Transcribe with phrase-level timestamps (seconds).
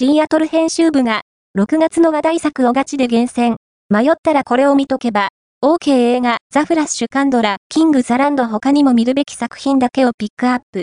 [0.00, 1.22] シアトル編集部が、
[1.58, 3.56] 6月の話題作をガチで厳選。
[3.90, 10.76] 迷ったらこれを見とけば、OK 映画、ザ・フラッシュ・カンドラ、キング・ザ・ランド他にも見るべき作品だけをピックアップ。